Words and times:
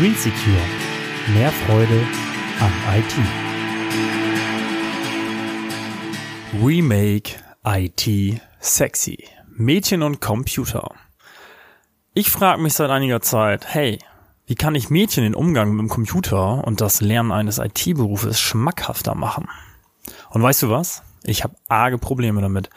Green 0.00 0.14
Secure. 0.14 0.56
Mehr 1.34 1.52
Freude 1.52 2.00
an 2.58 2.72
IT. 2.96 3.14
Remake 6.64 7.34
IT 7.66 8.40
sexy. 8.60 9.28
Mädchen 9.46 10.02
und 10.02 10.22
Computer. 10.22 10.94
Ich 12.14 12.30
frage 12.30 12.62
mich 12.62 12.72
seit 12.72 12.88
einiger 12.88 13.20
Zeit, 13.20 13.66
hey, 13.74 13.98
wie 14.46 14.54
kann 14.54 14.74
ich 14.74 14.88
Mädchen 14.88 15.24
den 15.24 15.34
Umgang 15.34 15.72
mit 15.72 15.80
dem 15.80 15.90
Computer 15.90 16.66
und 16.66 16.80
das 16.80 17.02
Lernen 17.02 17.30
eines 17.30 17.58
IT-Berufes 17.58 18.40
schmackhafter 18.40 19.14
machen? 19.14 19.50
Und 20.30 20.42
weißt 20.42 20.62
du 20.62 20.70
was? 20.70 21.02
Ich 21.24 21.44
habe 21.44 21.56
arge 21.68 21.98
Probleme 21.98 22.40
damit. 22.40 22.70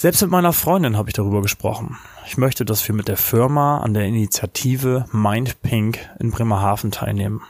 Selbst 0.00 0.22
mit 0.22 0.30
meiner 0.30 0.54
Freundin 0.54 0.96
habe 0.96 1.10
ich 1.10 1.14
darüber 1.14 1.42
gesprochen. 1.42 1.98
Ich 2.26 2.38
möchte, 2.38 2.64
dass 2.64 2.88
wir 2.88 2.94
mit 2.94 3.06
der 3.06 3.18
Firma 3.18 3.80
an 3.80 3.92
der 3.92 4.06
Initiative 4.06 5.04
Mind 5.12 5.60
Pink 5.60 5.98
in 6.18 6.30
Bremerhaven 6.30 6.90
teilnehmen. 6.90 7.42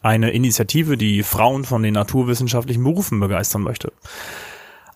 Eine 0.00 0.32
Initiative, 0.32 0.96
die 0.96 1.22
Frauen 1.22 1.62
von 1.62 1.84
den 1.84 1.94
naturwissenschaftlichen 1.94 2.82
Berufen 2.82 3.20
begeistern 3.20 3.62
möchte. 3.62 3.92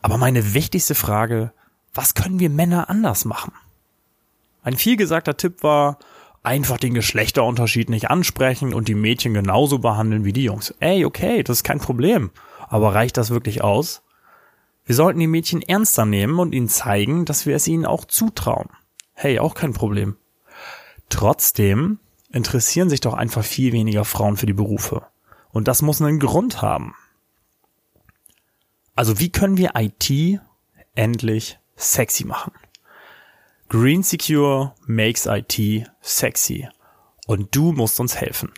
Aber 0.03 0.19
meine 0.19 0.53
wichtigste 0.53 0.97
Frage, 0.97 1.53
was 1.95 2.15
können 2.15 2.41
wir 2.41 2.51
Männer 2.51 2.91
anders 2.91 3.25
machen? 3.25 3.53
Ein 4.65 4.75
vielgesagter 4.75 5.37
Tipp 5.37 5.63
war, 5.63 6.01
einfach 6.43 6.77
den 6.77 6.95
Geschlechterunterschied 6.95 7.89
nicht 7.89 8.11
ansprechen 8.11 8.75
und 8.75 8.89
die 8.89 8.97
Mädchen 8.97 9.33
genauso 9.33 9.79
behandeln 9.79 10.25
wie 10.25 10.33
die 10.33 10.43
Jungs. 10.43 10.75
Ey, 10.81 11.05
okay, 11.05 11.45
das 11.45 11.59
ist 11.59 11.63
kein 11.63 11.79
Problem. 11.79 12.31
Aber 12.69 12.97
reicht 12.97 13.17
das 13.17 13.31
wirklich 13.31 13.63
aus? 13.63 14.03
Wir 14.87 14.95
sollten 14.95 15.19
die 15.19 15.27
Mädchen 15.27 15.63
ernster 15.63 16.07
nehmen 16.07 16.39
und 16.39 16.55
ihnen 16.55 16.69
zeigen, 16.69 17.25
dass 17.25 17.45
wir 17.45 17.57
es 17.57 17.67
ihnen 17.67 17.85
auch 17.85 18.05
zutrauen. 18.05 18.71
Hey, 19.15 19.41
auch 19.41 19.55
kein 19.55 19.73
Problem. 19.73 20.17
Trotzdem 21.09 21.99
interessieren 22.31 22.89
sich 22.89 23.01
doch 23.01 23.15
einfach 23.15 23.45
viel 23.45 23.73
weniger 23.73 24.05
Frauen 24.05 24.37
für 24.37 24.47
die 24.47 24.53
Berufe. 24.53 25.07
Und 25.51 25.67
das 25.67 25.83
muss 25.83 26.01
einen 26.01 26.21
Grund 26.21 26.63
haben. 26.63 26.95
Also 28.95 29.19
wie 29.19 29.31
können 29.31 29.57
wir 29.57 29.73
IT 29.75 30.41
endlich 30.95 31.59
sexy 31.75 32.25
machen? 32.25 32.53
Green 33.69 34.05
Secure 34.05 34.75
makes 34.87 35.27
IT 35.27 35.91
sexy. 36.01 36.69
Und 37.27 37.57
du 37.57 37.73
musst 37.73 37.99
uns 37.99 38.17
helfen. 38.17 38.53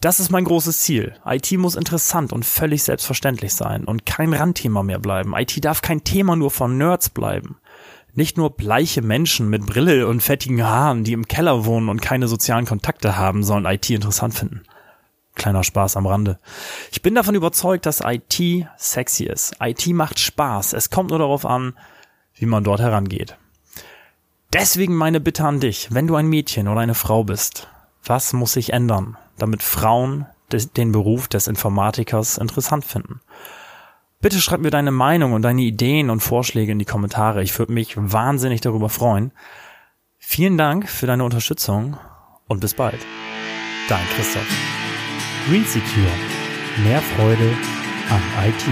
Das 0.00 0.20
ist 0.20 0.30
mein 0.30 0.44
großes 0.44 0.80
Ziel. 0.80 1.14
IT 1.24 1.52
muss 1.52 1.76
interessant 1.76 2.32
und 2.32 2.44
völlig 2.44 2.82
selbstverständlich 2.82 3.54
sein 3.54 3.84
und 3.84 4.04
kein 4.04 4.34
Randthema 4.34 4.82
mehr 4.82 4.98
bleiben. 4.98 5.34
IT 5.36 5.64
darf 5.64 5.82
kein 5.82 6.04
Thema 6.04 6.36
nur 6.36 6.50
von 6.50 6.76
Nerds 6.76 7.08
bleiben. 7.08 7.58
Nicht 8.14 8.36
nur 8.36 8.56
bleiche 8.56 9.02
Menschen 9.02 9.48
mit 9.48 9.66
Brille 9.66 10.06
und 10.06 10.22
fettigen 10.22 10.64
Haaren, 10.64 11.04
die 11.04 11.12
im 11.12 11.28
Keller 11.28 11.66
wohnen 11.66 11.88
und 11.88 12.00
keine 12.00 12.28
sozialen 12.28 12.64
Kontakte 12.64 13.16
haben, 13.16 13.44
sollen 13.44 13.66
IT 13.66 13.88
interessant 13.90 14.34
finden. 14.34 14.62
Kleiner 15.34 15.64
Spaß 15.64 15.98
am 15.98 16.06
Rande. 16.06 16.38
Ich 16.90 17.02
bin 17.02 17.14
davon 17.14 17.34
überzeugt, 17.34 17.84
dass 17.84 18.00
IT 18.02 18.66
sexy 18.78 19.24
ist. 19.24 19.56
IT 19.60 19.86
macht 19.88 20.18
Spaß. 20.18 20.72
Es 20.72 20.88
kommt 20.88 21.10
nur 21.10 21.18
darauf 21.18 21.44
an, 21.44 21.74
wie 22.34 22.46
man 22.46 22.64
dort 22.64 22.80
herangeht. 22.80 23.36
Deswegen 24.52 24.94
meine 24.94 25.20
Bitte 25.20 25.44
an 25.44 25.60
dich, 25.60 25.88
wenn 25.92 26.06
du 26.06 26.16
ein 26.16 26.28
Mädchen 26.28 26.68
oder 26.68 26.80
eine 26.80 26.94
Frau 26.94 27.22
bist, 27.22 27.68
was 28.02 28.32
muss 28.32 28.54
sich 28.54 28.72
ändern, 28.72 29.18
damit 29.38 29.62
Frauen 29.62 30.26
den 30.76 30.92
Beruf 30.92 31.28
des 31.28 31.46
Informatikers 31.46 32.38
interessant 32.38 32.84
finden? 32.84 33.20
Bitte 34.20 34.40
schreib 34.40 34.60
mir 34.60 34.70
deine 34.70 34.90
Meinung 34.90 35.34
und 35.34 35.42
deine 35.42 35.62
Ideen 35.62 36.10
und 36.10 36.20
Vorschläge 36.20 36.72
in 36.72 36.78
die 36.78 36.84
Kommentare. 36.84 37.42
Ich 37.42 37.56
würde 37.58 37.72
mich 37.72 37.94
wahnsinnig 37.96 38.60
darüber 38.60 38.88
freuen. 38.88 39.32
Vielen 40.18 40.56
Dank 40.56 40.88
für 40.88 41.06
deine 41.06 41.24
Unterstützung 41.24 41.96
und 42.48 42.60
bis 42.60 42.74
bald. 42.74 42.98
Dein 43.88 44.06
Christoph. 44.16 44.48
Green 45.48 45.64
Secure. 45.64 46.10
Mehr 46.82 47.00
Freude 47.00 47.52
an 48.10 48.48
IT. 48.48 48.64